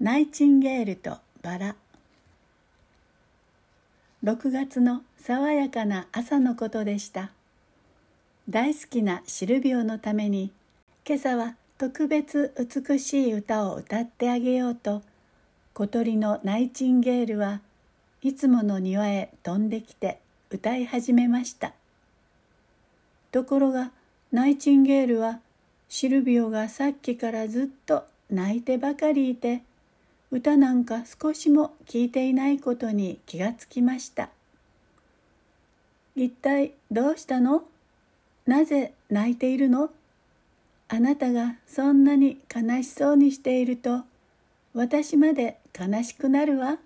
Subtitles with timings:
[0.00, 1.76] ナイチンゲールとバラ。
[4.24, 7.32] 6月の爽やかな朝のことでした。
[8.48, 10.52] 大好きなシルビオのために
[11.06, 15.02] 今朝は特別美しい歌を歌ってあげようと
[15.74, 17.60] 小鳥のナイチンゲールは
[18.22, 21.74] いつもの庭へ飛んできて歌い始めました。
[23.32, 23.90] ところが
[24.32, 25.40] ナイチンゲールは
[25.90, 29.60] シルビオがさっきからずっと泣いてばかりいて
[30.30, 34.30] 歌なんか少しも聞いていないことに気がつきました
[36.14, 37.62] 一体どうしたの？
[38.46, 39.90] なぜ泣いているの？
[40.88, 44.02] あなたがそんなに悲しそうにしていると
[44.74, 46.78] 私まで悲しくなるわ。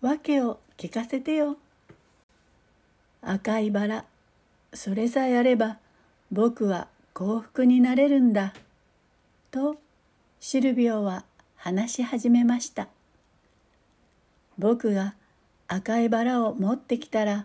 [0.00, 1.56] 訳を聞かせてよ。
[3.22, 4.04] 赤いバラ、
[4.72, 5.78] それさえあれば
[6.32, 8.54] 僕は幸福になれるんだ。
[9.50, 9.76] と
[10.38, 11.24] シルビオは
[11.62, 12.88] 話し始めました。
[14.56, 15.14] 僕が
[15.68, 17.44] 赤いバラを持ってきたら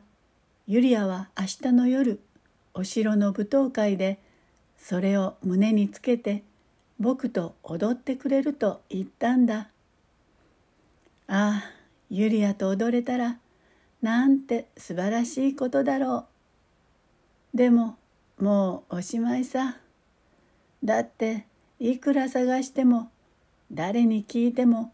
[0.68, 2.22] ユリアは明日の夜
[2.74, 4.20] お城の舞踏会で
[4.78, 6.44] それを胸につけて
[6.98, 9.68] 僕と踊ってくれると言ったんだ。
[11.28, 11.64] ああ
[12.10, 13.38] ユリアと踊れたら
[14.02, 16.26] なんて素晴らしいことだろ
[17.54, 17.58] う。
[17.58, 17.98] でも
[18.40, 19.76] もうおしまいさ。
[20.86, 21.48] だって
[21.82, 23.12] いくら探しても
[23.76, 24.94] 誰に聞いても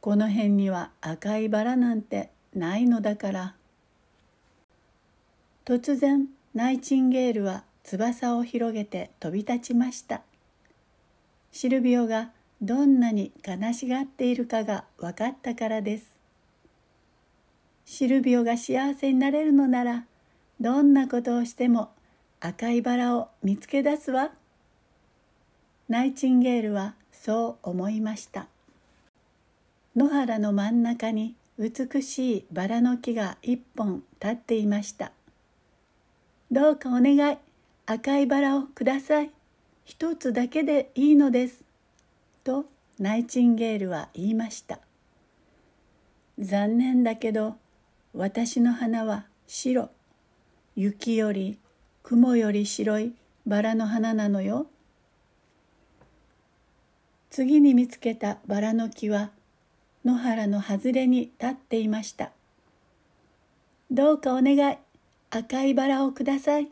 [0.00, 3.54] この辺には赤いバラなんてないのだから。
[5.64, 10.22] 突然ナイチンゲールは翼を広げて飛び立ちました。
[11.50, 12.30] シルビオが
[12.62, 16.14] どんなに悲しがっているかが分かったからです。
[17.84, 20.04] シルビオが幸せになれるのなら
[20.60, 21.90] どんなことをしても
[22.38, 24.30] 赤いバラを見つけ出すわ。
[25.88, 28.48] ナイチンゲールはそう思いました。
[29.96, 35.10] 野原の真ん中に美しいバラの木が一本立っていました。
[36.50, 37.38] どうかお願い。
[37.86, 39.30] 赤いバラをください。
[39.86, 41.64] 一つだけでいいのです。
[42.44, 42.66] と
[42.98, 44.80] ナイチンゲールは言いました。
[46.38, 47.56] 残念だけど
[48.12, 49.88] 私の花は白。
[50.76, 51.58] 雪より
[52.02, 53.14] 雲より白い
[53.46, 54.66] バラの花なのよ。
[57.34, 59.30] 次に見つけたバラの木は
[60.04, 62.30] 野原の外れに立っていました。
[63.90, 64.78] どうかお願い。
[65.30, 66.68] 赤いバラをください。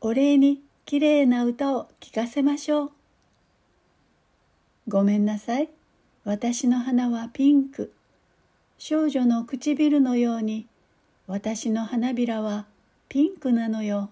[0.00, 2.90] お礼にきれいな歌を聞かせましょう。
[4.88, 5.68] ごめんなさい。
[6.24, 7.92] 私の花はピンク。
[8.76, 10.66] 少女の唇のように
[11.28, 12.66] 私の花びらは
[13.08, 14.10] ピンクなのよ。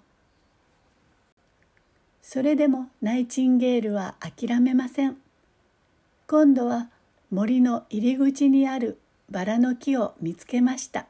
[2.22, 5.16] それでもナイチンゲールは諦めません。
[6.31, 6.91] 今度は
[7.31, 8.99] 森の入り口にある
[9.31, 11.06] バラの木を見つけました。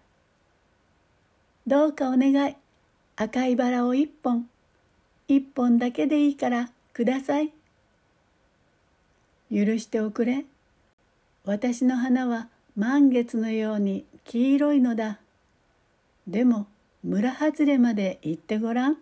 [1.67, 2.55] どうかお願い。
[3.17, 4.49] 赤いバラを一本。
[5.27, 7.51] 一本だけでいいからください。
[9.53, 10.45] 許しておくれ。
[11.45, 12.47] 私の花は
[12.77, 15.19] 満月のように黄色いのだ。
[16.29, 16.69] でも
[17.03, 18.97] 村外れまで行ってごらん。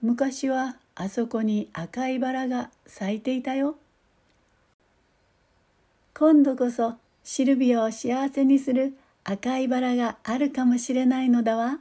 [0.00, 3.76] 昔はあそこに赤いバラが咲いていたよ。
[6.20, 8.94] 今度こそシルビアを幸せにする
[9.24, 11.78] 赤いバラがあるかもしれないのだわ。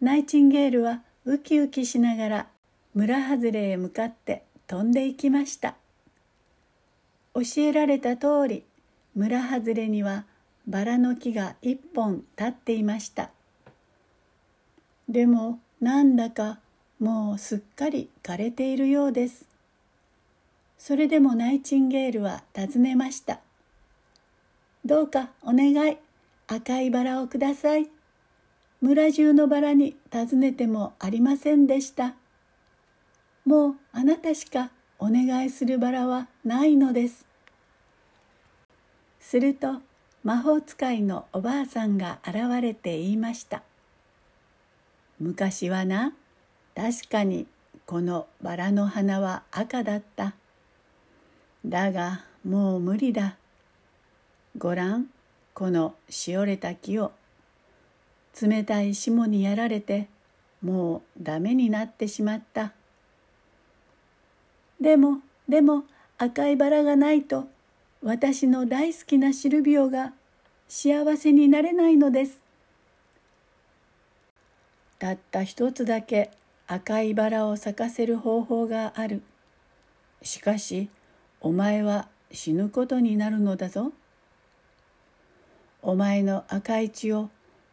[0.00, 2.46] ナイチンゲールはウキウキしながら
[2.94, 5.74] 村外れへ向かって飛んでいきました。
[7.34, 8.64] 教えられた通り
[9.14, 10.24] 村外れには
[10.66, 13.28] バラの木が一本立っていました。
[15.06, 16.60] でもなんだか
[16.98, 19.49] もうすっかり枯れているようです。
[20.80, 23.40] それでもナイチンゲールは尋ねました。
[24.82, 25.98] どうかお願い、
[26.48, 27.90] 赤いバラをください。
[28.80, 32.14] 村中のバラに尋ねてもありませんでした。
[33.44, 37.26] もうあなたしかお願いするバラはないのです。
[39.20, 39.82] すると
[40.24, 43.62] 魔法使いのおばあさんが現れて言いました。
[45.18, 46.14] 昔はな、
[46.74, 47.46] 確かに
[47.84, 50.32] このバラの花は赤だった。
[51.64, 53.36] だがもう無理だ。
[54.56, 55.06] ごらん、
[55.52, 57.12] このしおれた木を。
[58.40, 60.08] 冷たい霜にやられて、
[60.62, 62.72] もうダメになってしまった。
[64.80, 65.18] でも、
[65.48, 65.84] でも
[66.16, 67.48] 赤いバラがないと、
[68.02, 70.14] 私の大好きなシルビオが
[70.68, 72.40] 幸せになれないのです。
[74.98, 76.30] たった一つだけ
[76.66, 79.22] 赤いバラを咲かせる方法がある。
[80.22, 80.88] しかし、
[81.42, 83.92] お前は死ぬことになるのだぞ。
[85.82, 87.30] お前の赤い血を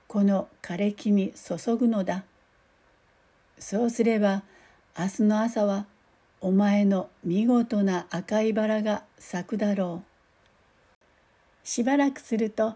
[0.08, 2.24] この枯れ木に注ぐのだ。
[3.60, 4.44] そうすれば
[4.98, 5.86] 明日の朝は
[6.40, 11.68] お前の見事な赤いバラが咲くだろう。
[11.68, 12.76] しばらくすると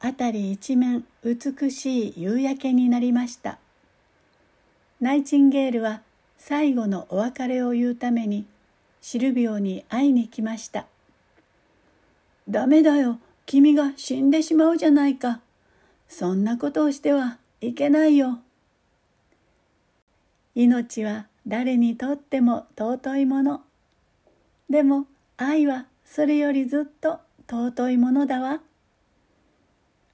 [0.00, 3.58] 辺り一面美しい夕焼けになりました。
[5.00, 6.02] ナイチンゲールは
[6.36, 8.46] 最後のお別れを言うために
[9.02, 10.86] シルビオに会いに来ました。
[12.48, 15.40] ダメだよ、君が死んでしまうじゃないか。
[16.08, 18.38] そんなことをしてはいけないよ。
[20.54, 23.62] 命は誰にとっても尊いもの。
[24.70, 25.06] でも
[25.36, 27.18] 愛はそれよりずっと
[27.50, 28.60] 尊いものだわ。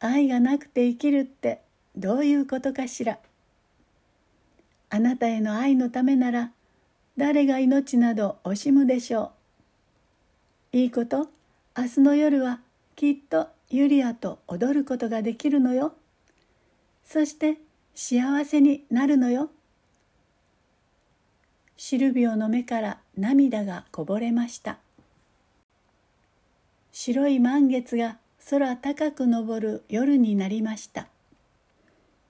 [0.01, 1.61] 愛がなくて生きるって
[1.95, 3.19] どういうことかしら。
[4.89, 6.53] あなたへの愛のためなら
[7.19, 9.33] 誰が命など惜しむでしょ
[10.73, 10.77] う。
[10.77, 11.29] いいこと
[11.77, 12.61] 明日の夜は
[12.95, 15.95] きっとユリアと踊ることができるのよ。
[17.05, 17.57] そして
[17.97, 19.51] 幸せになるのよ。
[21.77, 24.79] シルビオの目から涙がこぼれました。
[26.93, 28.19] 白い満月が
[28.49, 31.09] 空高く昇る夜になりました。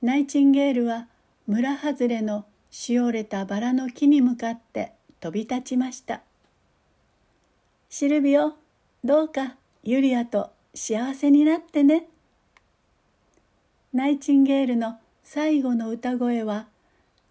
[0.01, 1.09] ナイチンゲールは
[1.47, 6.23] 村外れのしおれたバラの木に向かって飛び立ちました。
[7.89, 8.53] シルビオ、
[9.03, 12.09] どうかユリアと幸せになってね。
[13.93, 16.67] ナイチンゲールの最後の歌声は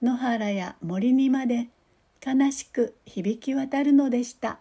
[0.01, 1.68] 野原や森にまで
[2.25, 4.60] 悲しく響き渡るのでした。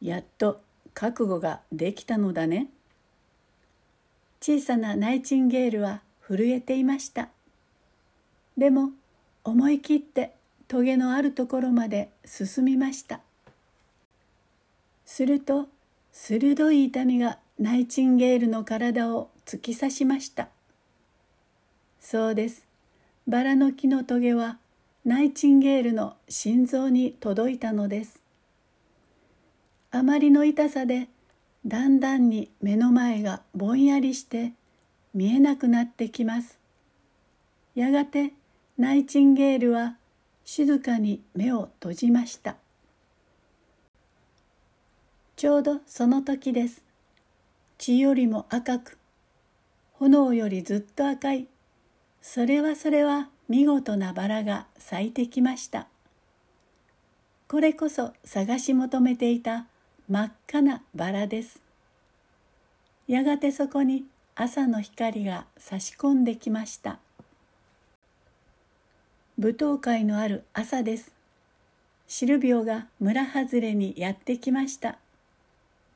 [0.00, 0.60] やっと
[0.94, 2.68] 覚悟ができたのだね。
[4.40, 7.28] 小さなナイチンゲールは震えていました。
[8.56, 8.90] でも
[9.44, 10.34] 思い切って
[10.68, 13.20] 棘のあるところまで進みました。
[15.04, 15.68] すると
[16.12, 20.48] 鋭い痛みがナイチンゲールの体を突き刺しました。
[22.00, 22.66] そうです。
[23.28, 24.58] バラの木の棘は
[25.04, 28.20] ナイチンゲールの心臓に届いたのです。
[29.90, 31.08] あまりの痛さで
[31.64, 34.52] だんだんに目の前がぼんやりして
[35.14, 36.58] 見えなくなってきます。
[37.74, 38.32] やがて
[38.78, 39.96] ナイチンゲールは
[40.44, 42.56] 静かに目を閉じました。
[45.34, 46.82] ちょうどその時です。
[47.78, 48.98] 血よりも赤く
[49.94, 51.46] 炎よりずっと赤い。
[52.20, 55.86] それはそれは見事なバラが咲いてきました。
[57.48, 59.66] これこそ探し求めていた
[60.08, 61.62] 真っ赤なバラです。
[63.08, 66.98] やがてそこに朝の光が差し込んできました。
[69.38, 71.12] 舞踏会のある朝です。
[72.08, 74.98] シルビオが村外れにやってきました。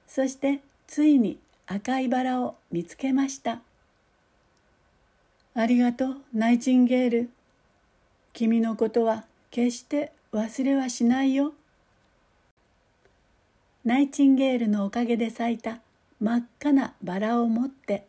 [0.07, 3.61] そしてついに赤いバラを見つけました。
[5.55, 7.31] ありがとう、ナイチンゲール。
[8.35, 11.55] 君のことは決して忘れはしないよ。
[13.87, 15.81] ナイチンゲールのおかげで咲いた
[16.21, 18.07] 真っ赤なバラを持って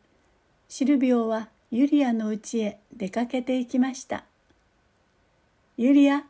[0.68, 4.26] シルビオはユリアの家へ出かけていきました。
[5.82, 6.26] ユリア、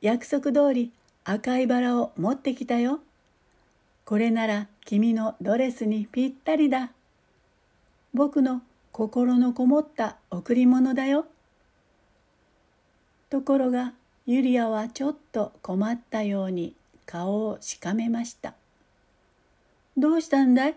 [0.00, 0.90] 約束通り
[1.24, 3.00] 赤いバラを持ってきたよ。
[4.06, 6.90] これなら君のドレスにぴったりだ。
[8.14, 11.26] 僕の心のこもった贈り物だよ。
[13.28, 13.92] ところが
[14.24, 16.72] ユリアはちょっと困ったように
[17.04, 18.54] 顔をしかめました。
[19.98, 20.76] どうしたんだい？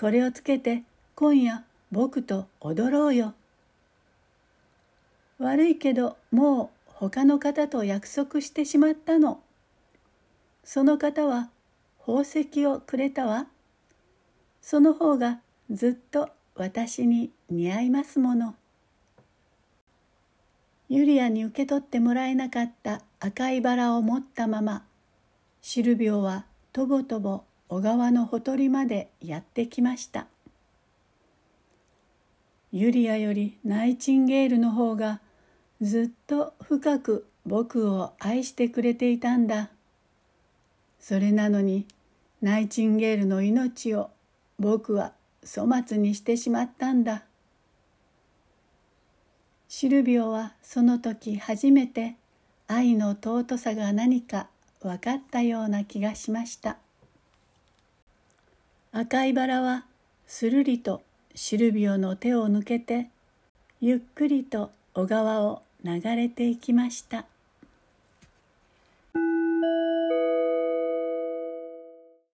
[0.00, 3.34] これをつけて今夜僕と踊ろうよ。
[5.38, 9.40] 悪いけどもう他の方と約束してしまったの。
[10.62, 11.50] その方は
[11.98, 13.48] 宝石をくれたわ。
[14.60, 18.54] その方がずっと私に似合いますもの。
[20.88, 24.84] ユリアに受け取ってもらえなかった赤いバラを持ったまま
[25.60, 30.26] シルビオはとぼとぼ小川のほとりまでやってきました
[32.72, 35.20] ユリアよりナイチンゲールの方が
[35.82, 39.70] ずっと深く僕を愛してくれていたんだ。
[41.00, 41.86] それなのに
[42.40, 44.10] ナイチンゲールの命を
[44.60, 45.12] 僕は
[45.44, 47.24] 粗末にしてしまったんだ。
[49.68, 52.14] シルビオはその時初めて
[52.68, 54.46] 愛の尊さが何か
[54.82, 56.76] 分かったような気がしました。
[58.92, 59.86] 赤いバラは
[60.28, 61.02] するりと
[61.34, 63.10] シルビオの手を抜けて
[63.80, 67.31] ゆっくりと小川を流れていきました。